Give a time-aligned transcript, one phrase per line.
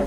[0.00, 0.06] Hi,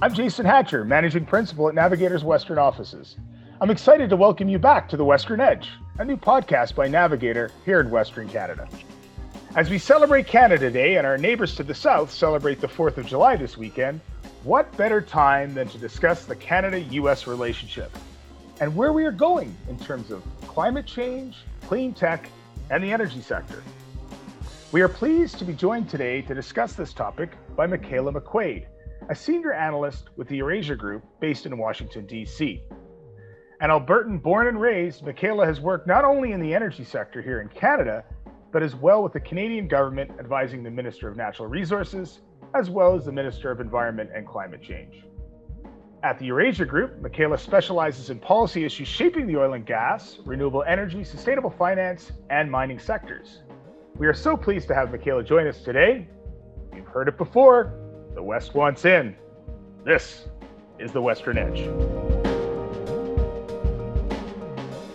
[0.00, 3.16] I'm Jason Hatcher, Managing Principal at Navigator's Western Offices.
[3.60, 7.50] I'm excited to welcome you back to The Western Edge, a new podcast by Navigator
[7.66, 8.66] here in Western Canada.
[9.54, 13.04] As we celebrate Canada Day and our neighbors to the south celebrate the 4th of
[13.04, 14.00] July this weekend,
[14.42, 17.92] what better time than to discuss the Canada US relationship
[18.60, 21.36] and where we are going in terms of climate change,
[21.66, 22.28] clean tech,
[22.70, 23.62] and the energy sector?
[24.72, 28.66] We are pleased to be joined today to discuss this topic by Michaela McQuaid,
[29.08, 32.62] a senior analyst with the Eurasia Group based in Washington, D.C.
[33.60, 37.40] An Albertan born and raised, Michaela has worked not only in the energy sector here
[37.40, 38.04] in Canada,
[38.50, 42.20] but as well with the Canadian government advising the Minister of Natural Resources,
[42.54, 45.04] as well as the Minister of Environment and Climate Change.
[46.04, 50.64] At the Eurasia Group, Michaela specializes in policy issues shaping the oil and gas, renewable
[50.66, 53.42] energy, sustainable finance, and mining sectors.
[53.98, 56.08] We are so pleased to have Michaela join us today.
[56.74, 57.74] You've heard it before
[58.16, 59.14] the West wants in.
[59.84, 60.26] This
[60.80, 61.68] is the Western Edge.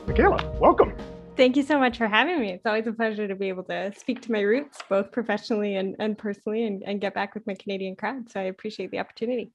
[0.08, 0.94] Michaela, welcome.
[1.38, 2.52] Thank you so much for having me.
[2.52, 5.95] It's always a pleasure to be able to speak to my roots, both professionally and,
[5.99, 8.30] and personally, and, and get back with my Canadian crowd.
[8.30, 9.53] So I appreciate the opportunity.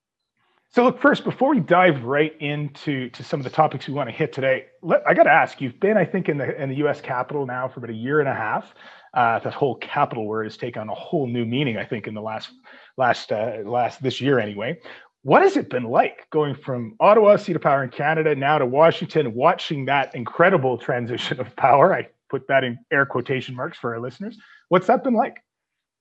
[0.74, 4.08] So, look, first, before we dive right into to some of the topics we want
[4.08, 5.60] to hit today, let, I got to ask.
[5.60, 6.98] You've been, I think, in the in the U.S.
[6.98, 8.74] Capitol now for about a year and a half.
[9.12, 12.14] Uh, that whole capital word has taken on a whole new meaning, I think, in
[12.14, 12.52] the last
[12.96, 14.78] last uh, last this year anyway.
[15.24, 18.64] What has it been like going from Ottawa, seat of power in Canada, now to
[18.64, 21.94] Washington, watching that incredible transition of power?
[21.94, 24.38] I put that in air quotation marks for our listeners.
[24.70, 25.36] What's that been like?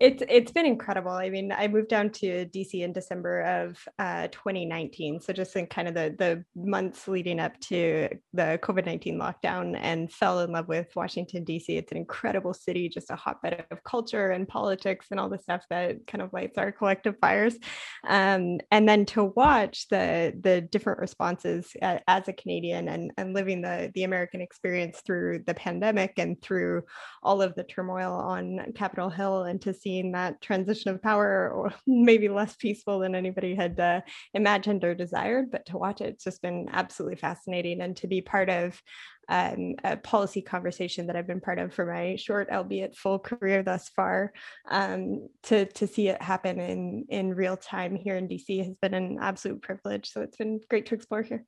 [0.01, 1.11] It's it's been incredible.
[1.11, 5.67] I mean, I moved down to DC in December of uh, 2019, so just in
[5.67, 10.53] kind of the the months leading up to the COVID 19 lockdown, and fell in
[10.53, 11.65] love with Washington DC.
[11.67, 15.65] It's an incredible city, just a hotbed of culture and politics and all the stuff
[15.69, 17.59] that kind of lights our collective fires.
[18.07, 23.35] Um, and then to watch the the different responses uh, as a Canadian and and
[23.35, 26.85] living the the American experience through the pandemic and through
[27.21, 31.73] all of the turmoil on Capitol Hill, and to see that transition of power, or
[31.87, 34.01] maybe less peaceful than anybody had uh,
[34.33, 35.51] imagined or desired.
[35.51, 38.81] But to watch it, it's just been absolutely fascinating, and to be part of
[39.29, 43.63] um, a policy conversation that I've been part of for my short, albeit full career
[43.63, 44.33] thus far.
[44.69, 48.93] Um, to to see it happen in in real time here in DC has been
[48.93, 50.11] an absolute privilege.
[50.11, 51.45] So it's been great to explore here.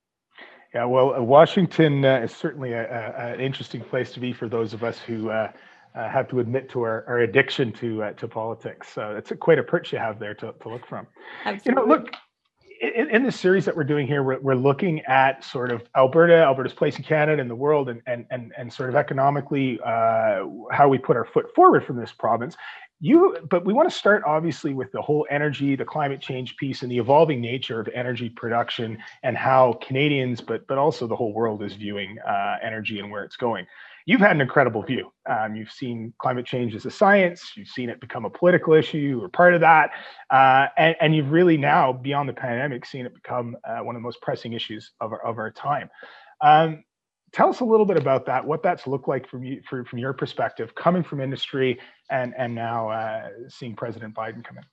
[0.74, 4.84] Yeah, well, uh, Washington uh, is certainly an interesting place to be for those of
[4.84, 5.52] us who uh,
[5.96, 8.90] uh, have to admit to our, our addiction to uh, to politics.
[8.90, 11.08] So it's a, quite a perch you have there to, to look from.
[11.46, 11.82] Absolutely.
[11.82, 12.16] You know, look
[12.84, 16.36] in, in this series that we're doing here, we're, we're looking at sort of Alberta,
[16.36, 20.46] Alberta's place in Canada and the world, and and and and sort of economically uh,
[20.72, 22.56] how we put our foot forward from this province.
[23.00, 26.84] You, but we want to start obviously with the whole energy, the climate change piece,
[26.84, 31.34] and the evolving nature of energy production, and how Canadians, but but also the whole
[31.34, 33.66] world is viewing uh, energy and where it's going
[34.06, 35.12] you've had an incredible view.
[35.30, 39.20] Um, you've seen climate change as a science, you've seen it become a political issue
[39.22, 39.92] or part of that,
[40.30, 44.02] uh, and, and, you've really now, beyond the pandemic, seen it become uh, one of
[44.02, 45.90] the most pressing issues of our, of our time.
[46.42, 46.84] Um,
[47.32, 50.00] tell us a little bit about that, what that's looked like from you, for, from
[50.00, 54.64] your perspective, coming from industry and, and now uh, seeing President Biden come in.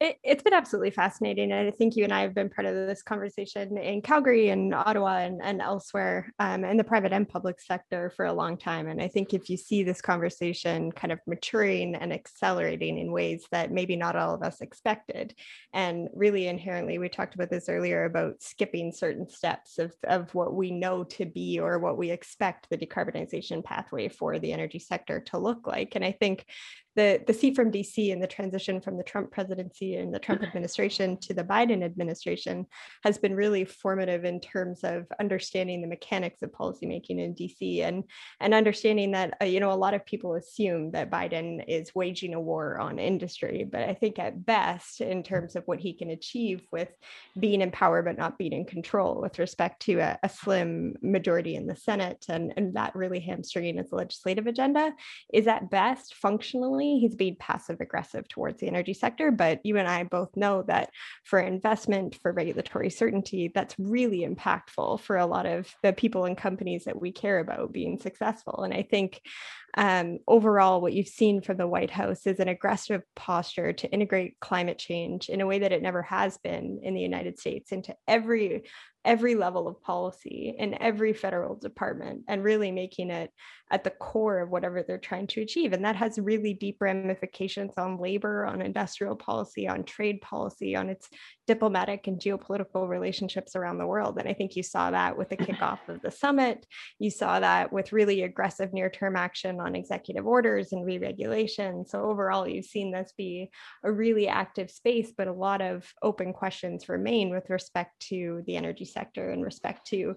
[0.00, 1.52] It, has been absolutely fascinating.
[1.52, 4.74] And I think you and I have been part of this conversation in Calgary and
[4.74, 8.88] Ottawa and, and elsewhere um, in the private and public sector for a long time.
[8.88, 13.44] And I think if you see this conversation kind of maturing and accelerating in ways
[13.52, 15.34] that maybe not all of us expected,
[15.74, 20.54] and really inherently, we talked about this earlier about skipping certain steps of, of what
[20.54, 25.20] we know to be or what we expect the decarbonization pathway for the energy sector
[25.20, 25.94] to look like.
[25.94, 26.46] And I think
[26.96, 30.42] the, the seat from DC and the transition from the Trump presidency and the Trump
[30.42, 32.66] administration to the Biden administration
[33.04, 38.04] has been really formative in terms of understanding the mechanics of policymaking in DC and,
[38.40, 42.34] and understanding that, uh, you know, a lot of people assume that Biden is waging
[42.34, 43.66] a war on industry.
[43.70, 46.90] But I think at best, in terms of what he can achieve with
[47.38, 51.56] being in power but not being in control with respect to a, a slim majority
[51.56, 54.92] in the Senate and, and that really hamstringing his legislative agenda,
[55.32, 59.30] is at best functionally he's being passive aggressive towards the energy sector.
[59.30, 60.90] But you and I both know that
[61.24, 66.36] for investment, for regulatory certainty, that's really impactful for a lot of the people and
[66.36, 68.62] companies that we care about being successful.
[68.62, 69.20] And I think
[69.76, 74.40] um, overall, what you've seen from the White House is an aggressive posture to integrate
[74.40, 77.94] climate change in a way that it never has been in the United States into
[78.08, 78.64] every
[79.04, 83.30] every level of policy in every federal department and really making it
[83.70, 85.72] at the core of whatever they're trying to achieve.
[85.72, 90.90] And that has really deep ramifications on labor, on industrial policy, on trade policy, on
[90.90, 91.08] its
[91.50, 94.16] diplomatic and geopolitical relationships around the world.
[94.20, 96.64] And I think you saw that with the kickoff of the summit.
[97.00, 101.84] You saw that with really aggressive near term action on executive orders and re regulation.
[101.88, 103.50] So, overall, you've seen this be
[103.82, 108.54] a really active space, but a lot of open questions remain with respect to the
[108.54, 110.14] energy sector and respect to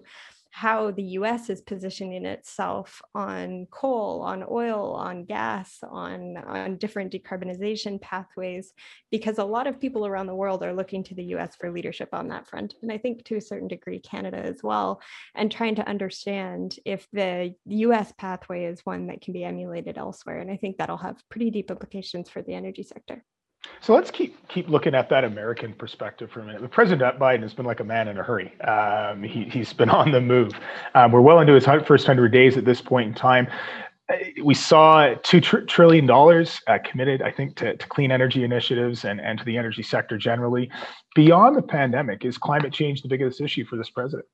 [0.54, 7.10] how the US is positioning itself on coal, on oil, on gas, on, on different
[7.12, 8.72] decarbonization pathways,
[9.10, 12.10] because a lot of people around the world are looking to the US for leadership
[12.12, 12.76] on that front.
[12.82, 15.00] And I think to a certain degree, Canada as well,
[15.34, 20.38] and trying to understand if the US pathway is one that can be emulated elsewhere.
[20.38, 23.24] And I think that'll have pretty deep implications for the energy sector.
[23.80, 26.62] So let's keep keep looking at that American perspective for a minute.
[26.62, 28.58] The president Biden has been like a man in a hurry.
[28.62, 30.52] Um, he, has been on the move.
[30.94, 33.46] Um, we're well into his first hundred days at this point in time.
[34.42, 39.04] We saw two tr- trillion dollars uh, committed, I think, to, to clean energy initiatives
[39.06, 40.70] and, and to the energy sector generally.
[41.14, 44.26] Beyond the pandemic, is climate change the biggest issue for this president?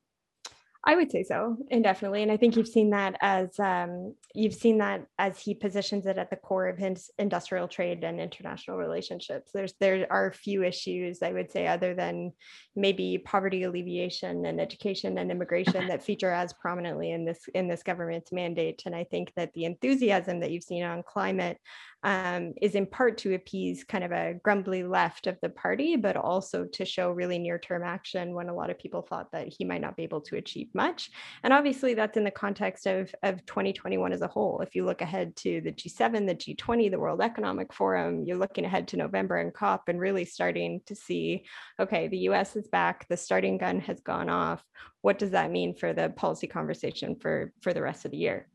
[0.82, 4.78] I would say so, indefinitely, and I think you've seen that as um, you've seen
[4.78, 9.50] that as he positions it at the core of his industrial trade and international relationships.
[9.52, 12.32] There's there are a few issues I would say, other than
[12.74, 17.82] maybe poverty alleviation and education and immigration, that feature as prominently in this in this
[17.82, 18.82] government's mandate.
[18.86, 21.58] And I think that the enthusiasm that you've seen on climate
[22.02, 26.16] um, is in part to appease kind of a grumbly left of the party, but
[26.16, 29.64] also to show really near term action when a lot of people thought that he
[29.64, 31.10] might not be able to achieve much.
[31.42, 34.60] And obviously, that's in the context of, of 2021 as a whole.
[34.60, 38.64] If you look ahead to the G7, the G20, the World Economic Forum, you're looking
[38.64, 41.44] ahead to November and COP and really starting to see
[41.78, 44.62] okay, the US is back, the starting gun has gone off.
[45.02, 48.49] What does that mean for the policy conversation for, for the rest of the year?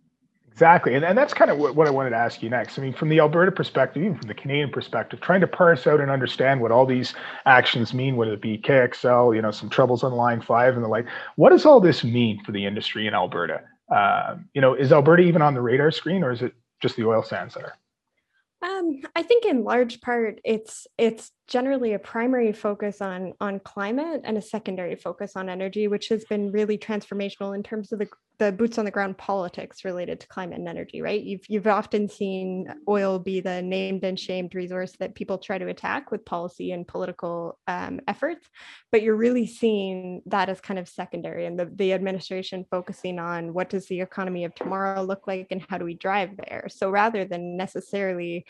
[0.56, 0.96] Exactly.
[0.96, 2.80] And, and that's kind of what, what I wanted to ask you next.
[2.80, 6.00] I mean, from the Alberta perspective, even from the Canadian perspective, trying to parse out
[6.00, 7.13] and understand what all these
[7.46, 10.88] actions mean, whether it be KXL, you know, some troubles on line five and the
[10.88, 11.07] like.
[11.36, 13.63] What does all this mean for the industry in Alberta?
[13.94, 17.06] Uh, you know, is Alberta even on the radar screen or is it just the
[17.06, 17.78] oil sands that are?
[18.62, 24.22] Um, I think in large part it's it's generally a primary focus on on climate
[24.24, 28.08] and a secondary focus on energy, which has been really transformational in terms of the
[28.38, 31.22] the boots on the ground politics related to climate and energy, right?
[31.22, 35.68] You've you've often seen oil be the named and shamed resource that people try to
[35.68, 38.48] attack with policy and political um, efforts,
[38.92, 43.54] but you're really seeing that as kind of secondary, and the the administration focusing on
[43.54, 46.66] what does the economy of tomorrow look like and how do we drive there.
[46.70, 48.46] So rather than necessarily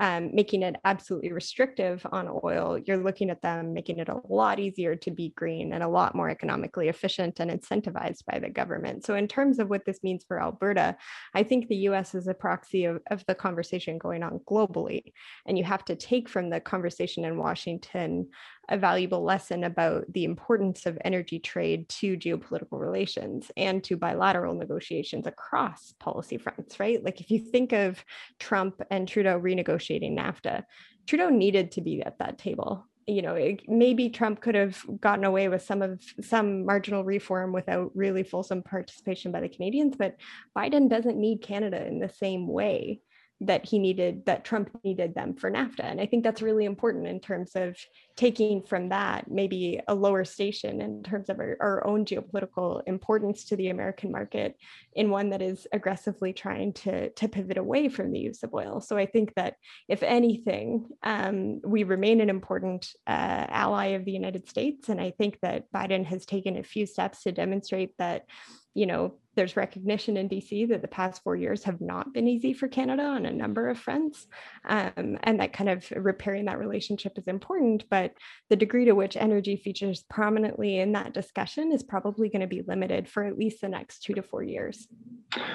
[0.00, 4.58] um, making it absolutely restrictive on oil, you're looking at them making it a lot
[4.58, 9.04] easier to be green and a lot more economically efficient and incentivized by the government.
[9.04, 10.96] So, in terms of what this means for Alberta,
[11.34, 15.12] I think the US is a proxy of, of the conversation going on globally.
[15.44, 18.30] And you have to take from the conversation in Washington
[18.70, 24.54] a valuable lesson about the importance of energy trade to geopolitical relations and to bilateral
[24.54, 27.04] negotiations across policy fronts, right?
[27.04, 28.02] Like if you think of
[28.38, 30.62] Trump and Trudeau renegotiating NAFTA,
[31.06, 32.86] Trudeau needed to be at that table.
[33.06, 37.52] You know, it, maybe Trump could have gotten away with some of some marginal reform
[37.52, 40.14] without really fulsome participation by the Canadians, but
[40.56, 43.00] Biden doesn't need Canada in the same way
[43.42, 45.84] that he needed that Trump needed them for NAFTA.
[45.84, 47.76] And I think that's really important in terms of
[48.16, 53.46] taking from that maybe a lower station in terms of our, our own geopolitical importance
[53.46, 54.56] to the American market
[54.92, 58.82] in one that is aggressively trying to, to pivot away from the use of oil.
[58.82, 59.54] So I think that
[59.88, 64.90] if anything, um, we remain an important uh, ally of the United States.
[64.90, 68.26] And I think that Biden has taken a few steps to demonstrate that
[68.74, 72.52] you know, there's recognition in DC that the past four years have not been easy
[72.52, 74.26] for Canada on a number of fronts.
[74.66, 77.84] Um, and that kind of repairing that relationship is important.
[77.88, 78.12] But
[78.50, 82.60] the degree to which energy features prominently in that discussion is probably going to be
[82.60, 84.86] limited for at least the next two to four years.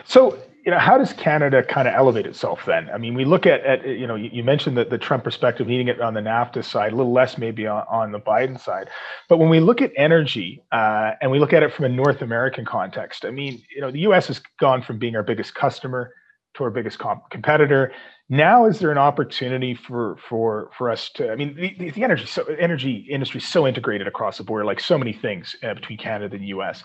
[0.03, 2.89] So, you know, how does Canada kind of elevate itself then?
[2.89, 5.87] I mean, we look at, at you know, you, mentioned that the Trump perspective, needing
[5.89, 8.89] it on the NAFTA side, a little less maybe on, on the Biden side.
[9.29, 12.23] But when we look at energy uh, and we look at it from a North
[12.23, 14.25] American context, I mean, you know, the U.S.
[14.25, 16.11] has gone from being our biggest customer
[16.55, 17.91] to our biggest comp- competitor.
[18.27, 21.31] Now, is there an opportunity for for for us to?
[21.31, 24.79] I mean, the, the energy so energy industry is so integrated across the board, like
[24.79, 26.83] so many things uh, between Canada and the U.S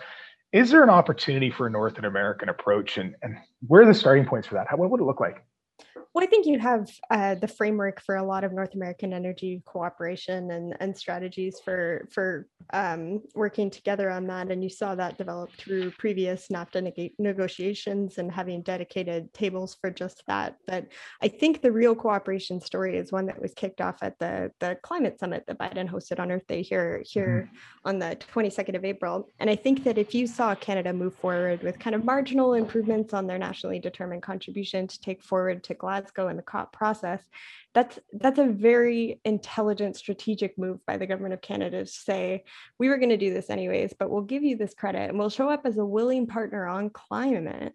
[0.53, 4.25] is there an opportunity for a North American approach and, and where are the starting
[4.25, 4.67] points for that?
[4.69, 5.45] How, what would it look like?
[6.15, 9.63] Well, I think you have uh, the framework for a lot of North American energy
[9.65, 14.51] cooperation and, and strategies for for um, working together on that.
[14.51, 19.91] And you saw that develop through previous NAFTA neg- negotiations and having dedicated tables for
[19.91, 20.57] just that.
[20.67, 20.87] But
[21.23, 24.77] I think the real cooperation story is one that was kicked off at the, the
[24.83, 27.89] climate summit that Biden hosted on Earth Day here, here mm-hmm.
[27.89, 29.29] on the 22nd of April.
[29.39, 33.15] And I think that if you saw Canada move forward with kind of marginal improvements
[33.15, 37.21] on their nationally determined contribution to take forward to Glasgow, Glasgow and the COP process,
[37.75, 42.45] that's that's a very intelligent strategic move by the government of Canada to say
[42.79, 45.31] we were going to do this anyways, but we'll give you this credit and we'll
[45.31, 47.75] show up as a willing partner on climate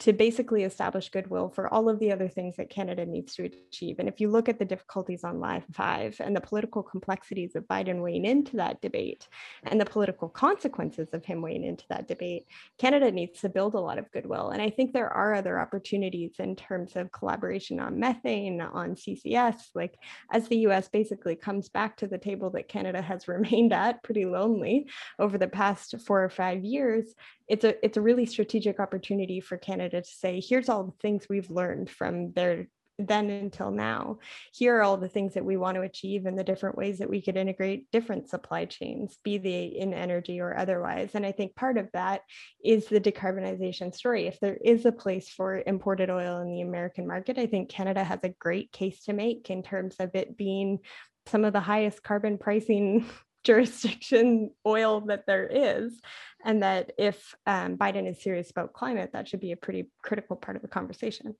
[0.00, 3.96] to basically establish goodwill for all of the other things that Canada needs to achieve.
[3.98, 7.64] And if you look at the difficulties on Line 5 and the political complexities of
[7.64, 9.26] Biden weighing into that debate
[9.64, 12.46] and the political consequences of him weighing into that debate,
[12.78, 14.50] Canada needs to build a lot of goodwill.
[14.50, 19.70] And I think there are other opportunities in terms of collaboration on methane, on CCS,
[19.74, 19.98] like
[20.32, 24.26] as the US basically comes back to the table that Canada has remained at pretty
[24.26, 24.88] lonely
[25.18, 27.14] over the past four or five years,
[27.48, 31.26] it's a it's a really strategic opportunity for Canada to say, here's all the things
[31.28, 32.66] we've learned from their
[32.98, 34.18] then until now.
[34.52, 37.08] Here are all the things that we want to achieve and the different ways that
[37.08, 41.10] we could integrate different supply chains, be they in energy or otherwise.
[41.14, 42.22] And I think part of that
[42.64, 44.26] is the decarbonization story.
[44.26, 48.02] If there is a place for imported oil in the American market, I think Canada
[48.02, 50.80] has a great case to make in terms of it being
[51.26, 53.06] some of the highest carbon pricing
[53.48, 56.00] jurisdiction oil that there is
[56.44, 60.36] and that if um, Biden is serious about climate, that should be a pretty critical
[60.36, 61.34] part of the conversation.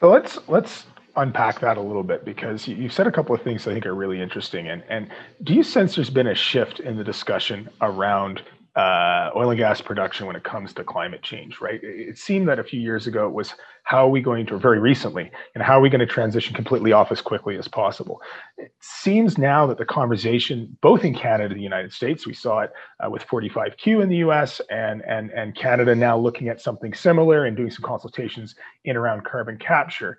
[0.00, 0.86] So let's let's
[1.16, 3.86] unpack that a little bit because you, you said a couple of things I think
[3.86, 4.68] are really interesting.
[4.68, 5.08] And and
[5.44, 8.42] do you sense there's been a shift in the discussion around
[8.76, 11.80] uh, oil and gas production when it comes to climate change, right?
[11.82, 13.54] It seemed that a few years ago it was
[13.84, 16.92] how are we going to, very recently, and how are we going to transition completely
[16.92, 18.20] off as quickly as possible?
[18.58, 22.60] It seems now that the conversation, both in Canada and the United States, we saw
[22.60, 26.92] it uh, with 45Q in the US and, and, and Canada now looking at something
[26.92, 30.18] similar and doing some consultations in around carbon capture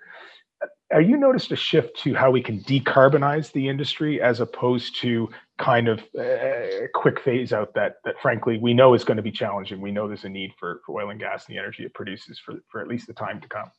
[0.90, 5.28] are you noticed a shift to how we can decarbonize the industry as opposed to
[5.58, 9.22] kind of a uh, quick phase out that that frankly we know is going to
[9.22, 9.80] be challenging.
[9.80, 12.38] We know there's a need for, for oil and gas and the energy it produces
[12.38, 13.70] for, for at least the time to come.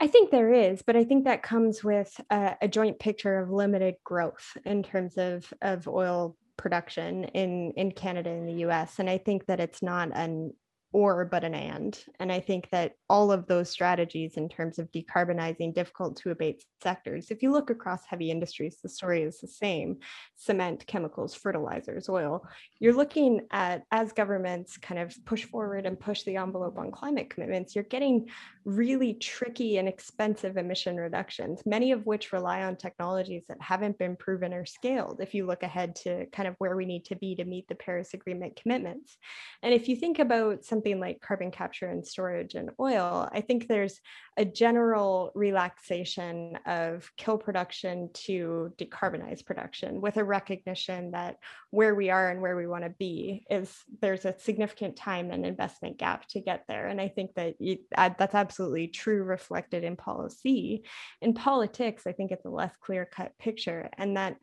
[0.00, 3.50] I think there is, but I think that comes with a, a joint picture of
[3.50, 9.10] limited growth in terms of, of oil production in in Canada and the US and
[9.10, 10.52] I think that it's not an
[10.94, 11.98] or but an and.
[12.20, 16.64] And I think that all of those strategies in terms of decarbonizing difficult to abate
[16.84, 19.98] sectors, if you look across heavy industries, the story is the same
[20.36, 22.46] cement, chemicals, fertilizers, oil.
[22.78, 27.28] You're looking at as governments kind of push forward and push the envelope on climate
[27.28, 28.28] commitments, you're getting
[28.64, 34.16] really tricky and expensive emission reductions, many of which rely on technologies that haven't been
[34.16, 35.20] proven or scaled.
[35.20, 37.74] If you look ahead to kind of where we need to be to meet the
[37.74, 39.16] Paris Agreement commitments.
[39.62, 43.68] And if you think about something like carbon capture and storage and oil, I think
[43.68, 44.00] there's
[44.36, 51.36] a general relaxation of kill production to decarbonize production with a recognition that
[51.70, 55.46] where we are and where we want to be is there's a significant time and
[55.46, 56.88] investment gap to get there.
[56.88, 60.84] And I think that you, that's absolutely true reflected in policy.
[61.20, 64.36] In politics, I think it's a less clear cut picture and that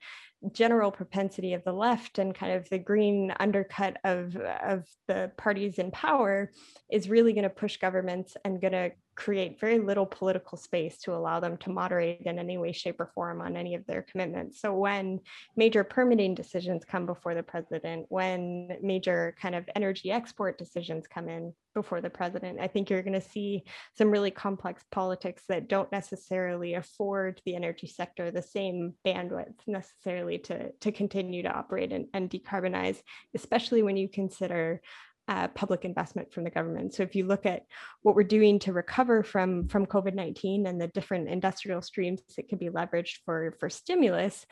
[0.52, 5.80] general propensity of the left and kind of the green undercut of, of the parties
[5.80, 6.52] in power
[6.92, 8.92] is really going to push governments and going to
[9.24, 13.12] create very little political space to allow them to moderate in any way, shape, or
[13.14, 14.60] form on any of their commitments.
[14.60, 15.20] So when
[15.56, 21.30] major permitting decisions come before the president, when major kind of energy export decisions come
[21.30, 23.64] in before the president, I think you're going to see
[23.96, 30.40] some really complex politics that don't necessarily afford the energy sector the same bandwidth necessarily
[30.40, 32.98] to, to continue to operate and, and decarbonize,
[33.36, 34.82] especially when you consider
[35.28, 36.94] uh, public investment from the government.
[36.94, 37.64] So if you look at
[38.02, 42.58] what we're doing to recover from from COVID-19 and the different industrial streams that can
[42.58, 44.46] be leveraged for for stimulus,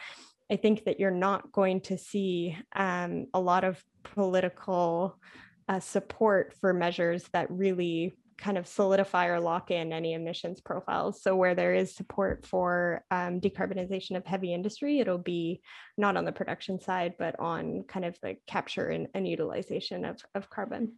[0.52, 5.20] I think that you're not going to see um, a lot of political
[5.68, 11.22] uh, support for measures that really kind of solidify or lock in any emissions profiles.
[11.22, 15.62] So where there is support for um, decarbonization of heavy industry, it'll be
[15.98, 20.22] not on the production side, but on kind of the capture and, and utilization of,
[20.36, 20.94] of carbon.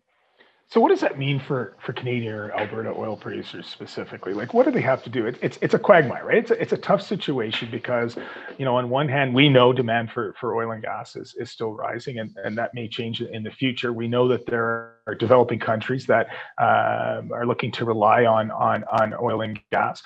[0.72, 4.34] So what does that mean for for Canadian or Alberta oil producers specifically?
[4.34, 5.26] Like, what do they have to do?
[5.26, 6.38] It, it's it's a quagmire, right?
[6.38, 8.16] It's a, it's a tough situation because,
[8.58, 11.52] you know, on one hand, we know demand for, for oil and gas is, is
[11.52, 13.92] still rising, and, and that may change in the future.
[13.92, 18.86] We know that there are developing countries that um, are looking to rely on on
[18.86, 20.02] on oil and gas.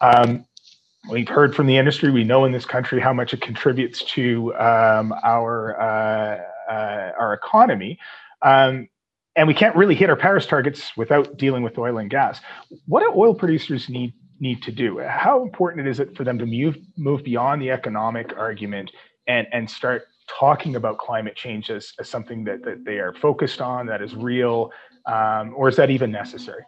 [0.00, 0.44] Um,
[1.10, 2.12] we've heard from the industry.
[2.12, 7.34] We know in this country how much it contributes to um, our uh, uh, our
[7.34, 7.98] economy.
[8.42, 8.88] Um,
[9.36, 12.40] and we can't really hit our Paris targets without dealing with oil and gas.
[12.86, 14.98] What do oil producers need need to do?
[14.98, 18.90] How important is it for them to move move beyond the economic argument
[19.26, 23.60] and and start talking about climate change as, as something that, that they are focused
[23.60, 24.70] on, that is real,
[25.06, 26.62] um, or is that even necessary?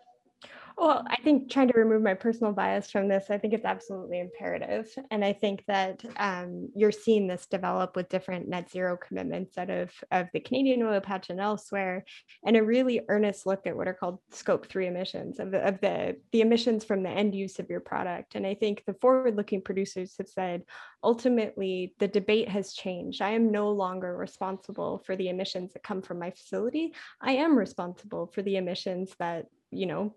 [0.76, 4.18] Well, I think trying to remove my personal bias from this, I think it's absolutely
[4.18, 4.92] imperative.
[5.12, 9.70] And I think that um, you're seeing this develop with different net zero commitments out
[9.70, 12.04] of, of the Canadian oil patch and elsewhere,
[12.44, 16.16] and a really earnest look at what are called scope three emissions of of the,
[16.32, 18.34] the emissions from the end use of your product.
[18.34, 20.64] And I think the forward looking producers have said
[21.04, 23.22] ultimately the debate has changed.
[23.22, 26.94] I am no longer responsible for the emissions that come from my facility.
[27.20, 30.14] I am responsible for the emissions that you know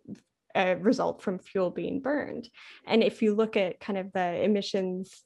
[0.56, 2.50] a result from fuel being burned.
[2.86, 5.24] And if you look at kind of the emissions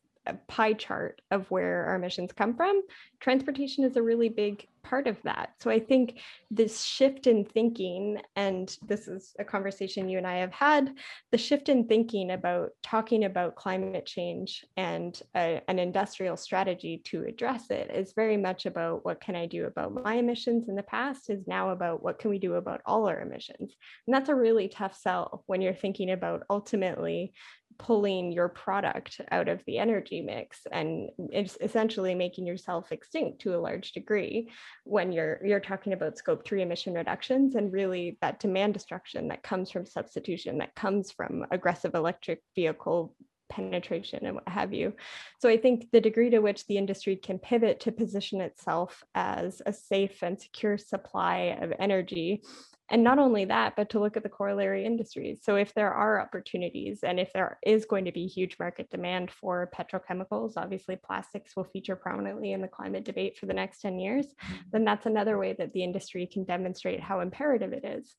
[0.47, 2.81] pie chart of where our emissions come from,
[3.19, 5.51] transportation is a really big part of that.
[5.59, 10.37] So I think this shift in thinking, and this is a conversation you and I
[10.37, 10.95] have had,
[11.31, 17.25] the shift in thinking about talking about climate change and a, an industrial strategy to
[17.25, 20.83] address it is very much about what can I do about my emissions in the
[20.83, 23.75] past, is now about what can we do about all our emissions.
[24.07, 27.33] And that's a really tough sell when you're thinking about ultimately
[27.81, 33.55] pulling your product out of the energy mix and it's essentially making yourself extinct to
[33.55, 34.47] a large degree
[34.83, 39.41] when you're you're talking about scope 3 emission reductions and really that demand destruction that
[39.41, 43.15] comes from substitution that comes from aggressive electric vehicle
[43.49, 44.93] penetration and what have you.
[45.41, 49.61] So I think the degree to which the industry can pivot to position itself as
[49.65, 52.43] a safe and secure supply of energy
[52.89, 55.39] and not only that, but to look at the corollary industries.
[55.43, 59.31] So if there are opportunities and if there is going to be huge market demand
[59.31, 63.99] for petrochemicals, obviously plastics will feature prominently in the climate debate for the next 10
[63.99, 64.55] years, mm-hmm.
[64.71, 68.15] then that's another way that the industry can demonstrate how imperative it is.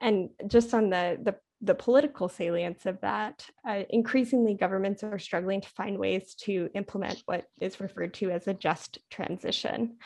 [0.00, 5.60] And just on the, the the political salience of that, uh, increasingly governments are struggling
[5.60, 9.96] to find ways to implement what is referred to as a just transition.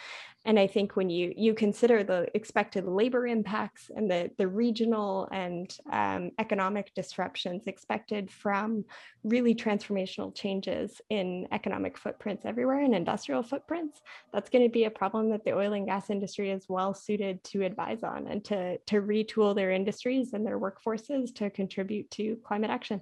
[0.46, 5.28] And I think when you you consider the expected labor impacts and the, the regional
[5.32, 8.84] and um, economic disruptions expected from
[9.24, 14.00] really transformational changes in economic footprints everywhere and industrial footprints,
[14.32, 17.42] that's going to be a problem that the oil and gas industry is well suited
[17.42, 22.36] to advise on and to, to retool their industries and their workforces to contribute to
[22.44, 23.00] climate action.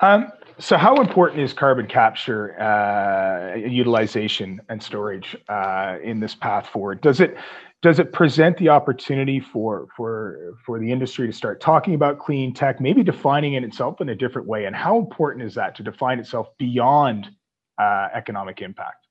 [0.00, 6.66] Um, so, how important is carbon capture, uh, utilization, and storage uh, in this path
[6.68, 7.00] forward?
[7.00, 7.36] Does it
[7.82, 12.52] does it present the opportunity for for for the industry to start talking about clean
[12.52, 14.64] tech, maybe defining it itself in a different way?
[14.64, 17.30] And how important is that to define itself beyond
[17.78, 19.06] uh, economic impact?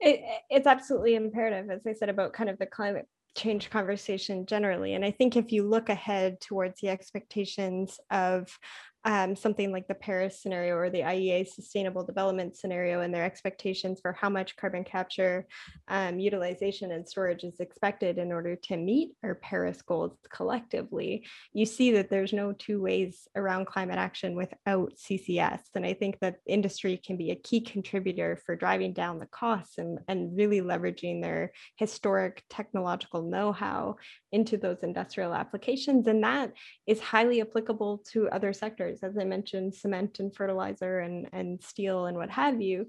[0.00, 4.94] It, it's absolutely imperative, as I said about kind of the climate change conversation generally.
[4.94, 8.58] And I think if you look ahead towards the expectations of
[9.04, 13.98] um, something like the Paris scenario or the IEA sustainable development scenario and their expectations
[14.00, 15.46] for how much carbon capture
[15.88, 21.64] um, utilization and storage is expected in order to meet our Paris goals collectively, you
[21.64, 25.60] see that there's no two ways around climate action without CCS.
[25.74, 29.78] And I think that industry can be a key contributor for driving down the costs
[29.78, 33.96] and, and really leveraging their historic technological know-how
[34.32, 36.06] into those industrial applications.
[36.06, 36.52] And that
[36.86, 42.06] is highly applicable to other sectors, as I mentioned, cement and fertilizer and, and steel
[42.06, 42.86] and what have you.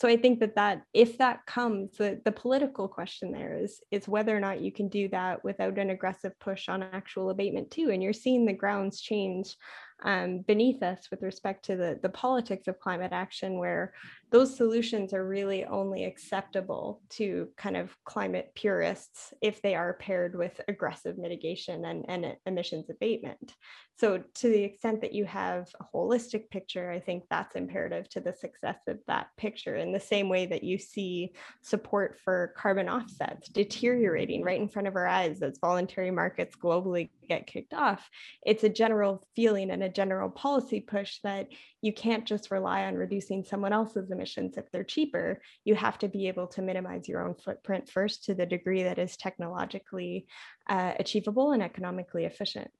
[0.00, 4.06] So I think that that if that comes, the, the political question there is is
[4.06, 7.90] whether or not you can do that without an aggressive push on actual abatement too.
[7.90, 9.56] And you're seeing the grounds change
[10.04, 13.92] um, beneath us with respect to the, the politics of climate action, where
[14.30, 20.36] those solutions are really only acceptable to kind of climate purists if they are paired
[20.36, 23.54] with aggressive mitigation and, and emissions abatement.
[23.98, 28.20] So, to the extent that you have a holistic picture, I think that's imperative to
[28.20, 29.74] the success of that picture.
[29.74, 34.86] In the same way that you see support for carbon offsets deteriorating right in front
[34.86, 38.08] of our eyes as voluntary markets globally get kicked off,
[38.46, 41.48] it's a general feeling and a general policy push that
[41.82, 45.40] you can't just rely on reducing someone else's emissions if they're cheaper.
[45.64, 48.98] You have to be able to minimize your own footprint first to the degree that
[48.98, 50.26] is technologically
[50.68, 52.70] uh, achievable and economically efficient.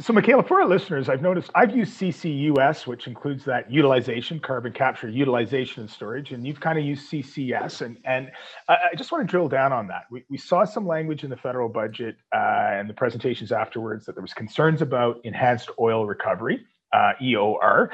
[0.00, 4.72] So, Michaela, for our listeners, I've noticed I've used CCUS, which includes that utilization, carbon
[4.72, 7.80] capture, utilization, and storage, and you've kind of used CCS.
[7.80, 8.30] And, and
[8.68, 10.04] I just want to drill down on that.
[10.08, 14.14] We, we saw some language in the federal budget uh, and the presentations afterwards that
[14.14, 17.90] there was concerns about enhanced oil recovery uh, EOR.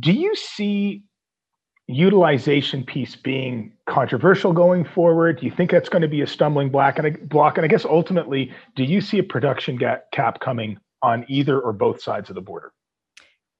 [0.00, 1.04] Do you see
[1.86, 5.40] utilization piece being controversial going forward?
[5.40, 6.98] Do you think that's going to be a stumbling block?
[6.98, 7.58] And I, block?
[7.58, 11.72] And I guess ultimately, do you see a production gap cap coming on either or
[11.72, 12.72] both sides of the border?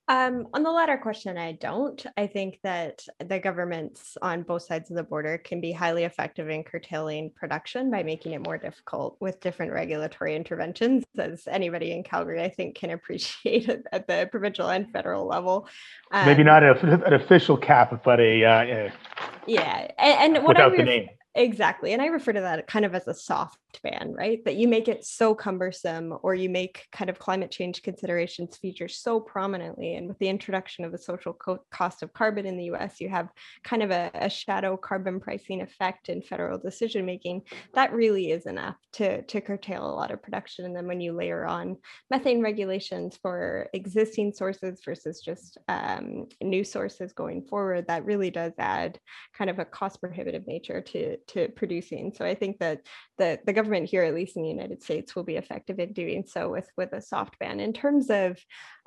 [0.06, 2.04] Um, on the latter question, I don't.
[2.18, 6.50] I think that the governments on both sides of the border can be highly effective
[6.50, 12.02] in curtailing production by making it more difficult with different regulatory interventions, as anybody in
[12.02, 15.68] Calgary, I think, can appreciate at the provincial and federal level.
[16.10, 18.90] Um, Maybe not a, an official cap, but a uh,
[19.46, 21.92] yeah, and, and without the name Exactly.
[21.92, 24.44] And I refer to that kind of as a soft ban, right?
[24.44, 28.88] That you make it so cumbersome or you make kind of climate change considerations feature
[28.88, 29.94] so prominently.
[29.96, 33.08] And with the introduction of the social co- cost of carbon in the US, you
[33.08, 33.28] have
[33.64, 37.42] kind of a, a shadow carbon pricing effect in federal decision making.
[37.74, 40.64] That really is enough to, to curtail a lot of production.
[40.64, 41.76] And then when you layer on
[42.10, 48.52] methane regulations for existing sources versus just um, new sources going forward, that really does
[48.58, 48.98] add
[49.36, 52.12] kind of a cost prohibitive nature to to producing.
[52.14, 52.80] So I think that
[53.18, 56.24] the, the government here, at least in the United States, will be effective in doing
[56.26, 57.60] so with, with a soft ban.
[57.60, 58.38] In terms of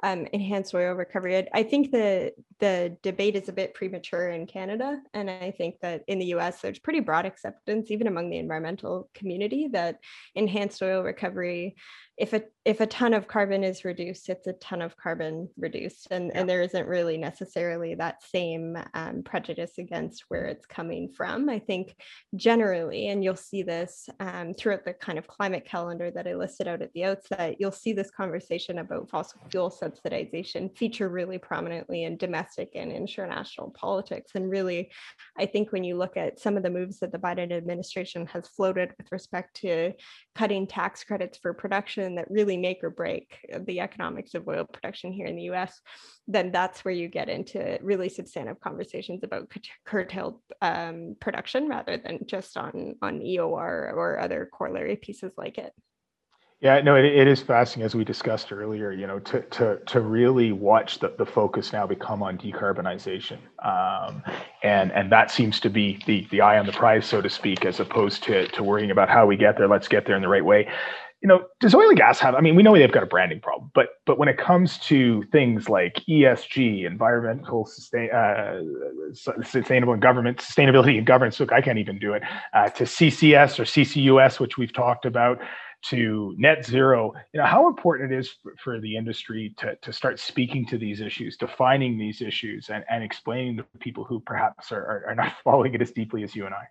[0.03, 4.45] um, enhanced oil recovery, I, I think the, the debate is a bit premature in
[4.45, 5.01] Canada.
[5.13, 9.09] And I think that in the US, there's pretty broad acceptance, even among the environmental
[9.13, 9.99] community, that
[10.35, 11.75] enhanced oil recovery
[12.17, 16.07] if a if a ton of carbon is reduced, it's a ton of carbon reduced,
[16.09, 16.39] and yeah.
[16.39, 21.47] and there isn't really necessarily that same um, prejudice against where it's coming from.
[21.47, 21.95] I think
[22.35, 26.67] generally, and you'll see this um, throughout the kind of climate calendar that I listed
[26.67, 32.03] out at the outset, you'll see this conversation about fossil fuel subsidization feature really prominently
[32.03, 34.31] in domestic and international politics.
[34.33, 34.91] And really,
[35.37, 38.47] I think when you look at some of the moves that the Biden administration has
[38.47, 39.93] floated with respect to
[40.33, 45.11] cutting tax credits for production that really make or break the economics of oil production
[45.11, 45.81] here in the US,
[46.27, 49.51] then that's where you get into really substantive conversations about
[49.85, 55.73] curtailed um, production rather than just on, on EOR or other corollary pieces like it.
[56.59, 58.91] Yeah, no, it, it is fascinating as we discussed earlier.
[58.91, 64.23] You know, to to to really watch the, the focus now become on decarbonization, um,
[64.63, 67.63] and and that seems to be the the eye on the prize, so to speak,
[67.63, 69.67] as opposed to to worrying about how we get there.
[69.67, 70.67] Let's get there in the right way.
[71.21, 72.35] You know, does oil and gas have?
[72.35, 75.23] I mean, we know they've got a branding problem, but but when it comes to
[75.31, 78.61] things like ESG, environmental sustain, uh,
[79.43, 81.39] sustainable government, sustainability and governance.
[81.39, 82.23] Look, I can't even do it.
[82.53, 85.39] Uh, to CCS or CCUS, which we've talked about
[85.83, 89.93] to net zero you know how important it is for, for, the industry to, to
[89.93, 94.71] start speaking to these issues defining these issues and, and explaining to people who perhaps
[94.71, 96.63] are, are, are not following it as deeply as you and i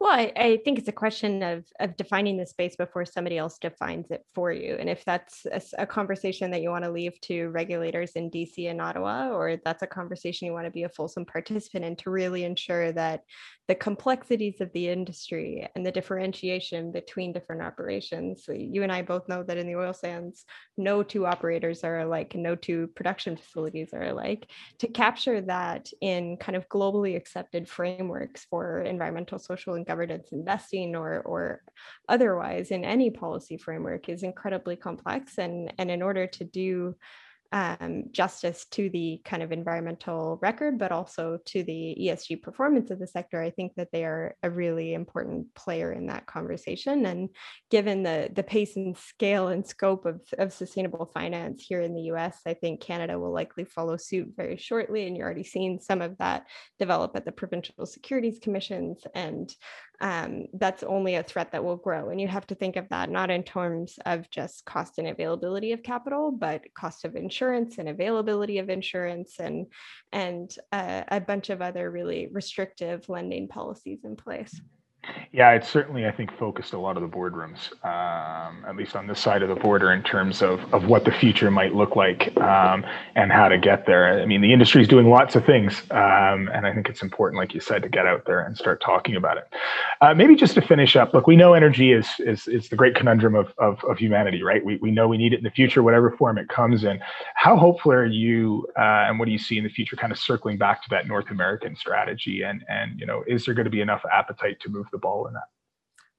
[0.00, 3.58] well, I, I, think it's a question of of defining the space before somebody else
[3.58, 4.76] defines it for you.
[4.78, 8.70] And if that's a, a, conversation that you want to leave to regulators in DC
[8.70, 12.10] and Ottawa, or that's a conversation you want to be a fulsome participant in to
[12.10, 13.22] really ensure that
[13.66, 18.44] the complexities of the industry and the differentiation between different operations.
[18.48, 20.44] You and I both know that in the oil sands,
[20.76, 24.46] no two operators are alike, no two production facilities are alike.
[24.80, 30.96] To capture that in kind of globally accepted frameworks for environmental, social, and governance investing
[30.96, 31.62] or, or
[32.08, 35.38] otherwise in any policy framework is incredibly complex.
[35.38, 36.96] And, and in order to do
[37.54, 42.98] um, justice to the kind of environmental record, but also to the ESG performance of
[42.98, 47.06] the sector, I think that they are a really important player in that conversation.
[47.06, 47.28] And
[47.70, 52.10] given the, the pace and scale and scope of, of sustainable finance here in the
[52.12, 55.06] US, I think Canada will likely follow suit very shortly.
[55.06, 56.48] And you're already seeing some of that
[56.80, 59.48] develop at the provincial securities commissions and
[60.00, 62.10] um, that's only a threat that will grow.
[62.10, 65.72] And you have to think of that not in terms of just cost and availability
[65.72, 69.66] of capital, but cost of insurance and availability of insurance and,
[70.12, 74.60] and uh, a bunch of other really restrictive lending policies in place.
[75.32, 79.08] Yeah, it's certainly, I think, focused a lot of the boardrooms, um, at least on
[79.08, 82.36] this side of the border, in terms of, of what the future might look like
[82.36, 82.86] um,
[83.16, 84.22] and how to get there.
[84.22, 87.40] I mean, the industry is doing lots of things, um, and I think it's important,
[87.40, 89.48] like you said, to get out there and start talking about it.
[90.00, 92.94] Uh, maybe just to finish up, look, we know energy is is, is the great
[92.94, 94.64] conundrum of, of, of humanity, right?
[94.64, 97.00] We, we know we need it in the future, whatever form it comes in.
[97.34, 100.18] How hopeful are you, uh, and what do you see in the future, kind of
[100.18, 102.42] circling back to that North American strategy?
[102.42, 105.26] And and you know, is there going to be enough appetite to move the ball
[105.26, 105.53] in that?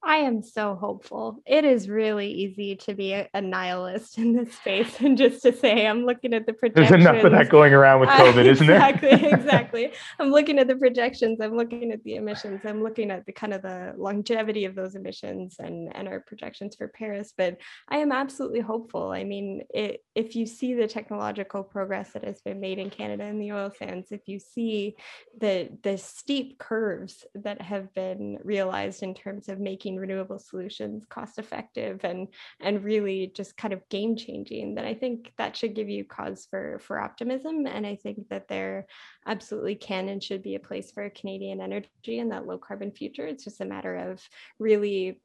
[0.06, 1.42] I am so hopeful.
[1.44, 5.84] It is really easy to be a, nihilist in this space and just to say,
[5.84, 6.90] I'm looking at the projections.
[6.90, 8.76] There's enough of that going around with COVID, uh, isn't there?
[8.76, 9.92] Exactly, exactly.
[10.20, 11.40] I'm looking at the projections.
[11.40, 12.60] I'm looking at the emissions.
[12.64, 16.76] I'm looking at the kind of the longevity of those emissions and, and our projections
[16.76, 17.34] for Paris.
[17.36, 19.10] But I am absolutely hopeful.
[19.10, 23.24] I mean, it, if you see the technological progress that has been made in Canada
[23.24, 24.94] in the oil sands, if you see
[25.40, 31.38] the, the steep curves that have been realized in terms of making renewable solutions cost
[31.38, 32.28] effective and
[32.60, 36.46] and really just kind of game changing then i think that should give you cause
[36.50, 37.66] for for optimism.
[37.66, 38.86] And i think that there
[39.26, 43.26] absolutely can and should be a place for canadian energy in that low carbon future.
[43.26, 44.22] It's just a matter of
[44.58, 45.20] really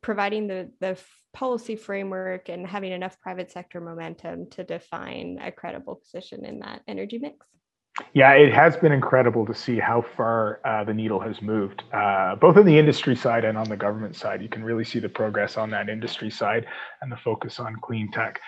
[0.00, 0.98] providing the the
[1.32, 6.80] policy framework and having enough private sector momentum to define a credible position in that
[6.88, 7.46] energy mix
[8.12, 12.34] yeah, it has been incredible to see how far uh, the needle has moved, uh,
[12.36, 14.42] both on the industry side and on the government side.
[14.42, 16.66] You can really see the progress on that industry side
[17.00, 18.40] and the focus on clean tech.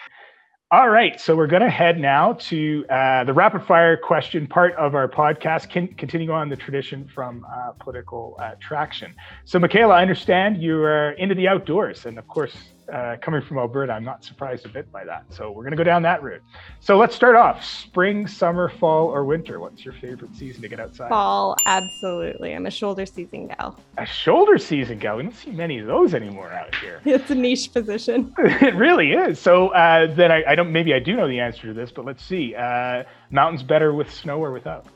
[0.70, 4.74] All right, so we're going to head now to uh, the rapid fire question part
[4.74, 9.14] of our podcast, can, continue on the tradition from uh, political uh, traction.
[9.46, 12.54] So, Michaela, I understand you are into the outdoors, and of course,
[12.92, 15.24] uh, coming from Alberta, I'm not surprised a bit by that.
[15.30, 16.42] So we're going to go down that route.
[16.80, 19.60] So let's start off spring, summer, fall, or winter.
[19.60, 21.08] What's your favorite season to get outside?
[21.08, 22.54] Fall, absolutely.
[22.54, 23.78] I'm a shoulder season gal.
[23.98, 25.16] A shoulder season gal.
[25.16, 27.00] We don't see many of those anymore out here.
[27.18, 28.32] It's a niche position.
[28.38, 29.40] it really is.
[29.40, 32.04] So uh, then I, I, don't, maybe I do know the answer to this, but
[32.04, 32.54] let's see.
[32.54, 34.86] Uh, mountains better with snow or without?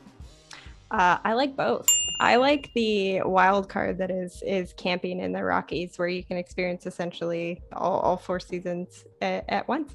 [0.89, 1.87] Uh, I like both.
[2.23, 6.37] I like the wild card that is is camping in the Rockies, where you can
[6.37, 9.93] experience essentially all, all four seasons at, at once.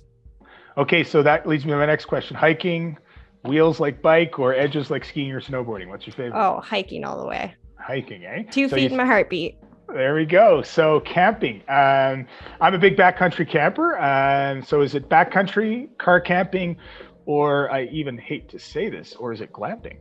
[0.77, 2.99] Okay, so that leads me to my next question: hiking,
[3.45, 5.89] wheels like bike, or edges like skiing or snowboarding.
[5.89, 6.39] What's your favorite?
[6.39, 7.55] Oh, hiking all the way.
[7.81, 8.43] Hiking, eh?
[8.51, 9.57] Two so feet you, in my heartbeat.
[9.89, 10.61] There we go.
[10.61, 11.63] So camping.
[11.71, 12.27] Um,
[12.61, 13.99] I'm a big backcountry camper.
[13.99, 16.77] Um, so is it backcountry, car camping,
[17.25, 20.01] or I even hate to say this, or is it glamping?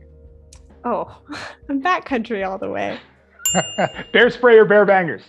[0.84, 1.20] Oh,
[1.68, 2.98] I'm backcountry all the way.
[4.12, 5.22] bear spray or bear bangers?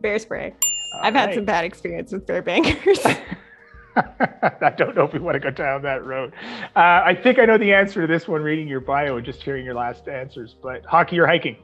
[0.00, 0.54] Bear spray.
[0.94, 1.28] All I've right.
[1.28, 3.00] had some bad experience with bear bangers.
[3.96, 6.32] I don't know if we want to go down that road.
[6.74, 9.42] Uh, I think I know the answer to this one reading your bio and just
[9.42, 11.56] hearing your last answers, but hockey or hiking?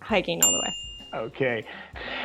[0.00, 1.26] Hiking all the way.
[1.26, 1.66] Okay.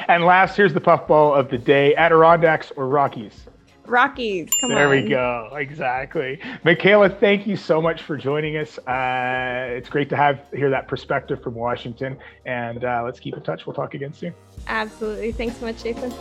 [0.07, 3.47] And last, here's the puffball of the day Adirondacks or Rockies?
[3.87, 4.49] Rockies.
[4.61, 4.91] Come there on.
[4.91, 5.49] There we go.
[5.55, 6.39] Exactly.
[6.63, 8.77] Michaela, thank you so much for joining us.
[8.79, 12.17] Uh, it's great to have hear that perspective from Washington.
[12.45, 13.65] And uh, let's keep in touch.
[13.65, 14.33] We'll talk again soon.
[14.67, 15.31] Absolutely.
[15.31, 16.11] Thanks so much, Jason.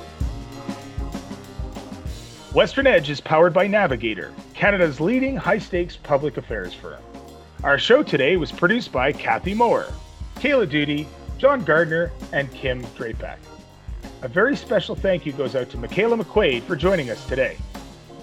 [2.52, 7.02] Western Edge is powered by Navigator, Canada's leading high stakes public affairs firm.
[7.62, 9.88] Our show today was produced by Kathy Moore,
[10.36, 13.36] Kayla Duty, John Gardner, and Kim Drapak.
[14.26, 17.56] A very special thank you goes out to Michaela McQuaid for joining us today.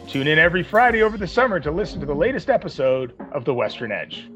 [0.05, 3.53] Tune in every Friday over the summer to listen to the latest episode of The
[3.53, 4.29] Western Edge.